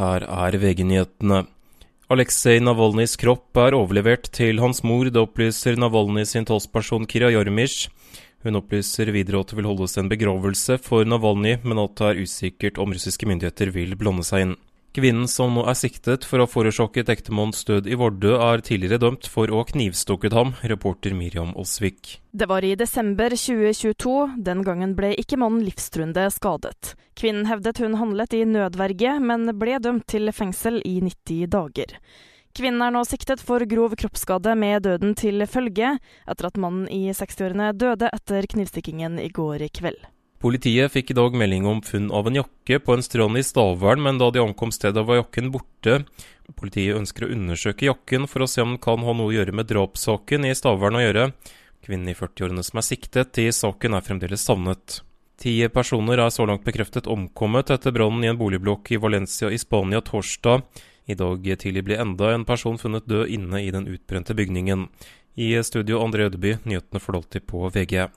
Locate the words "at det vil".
9.44-9.68